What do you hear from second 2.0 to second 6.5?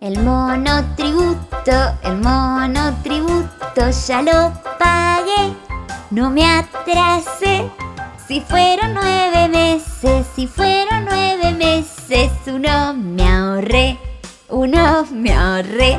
el monotributo ya lo pagué. No me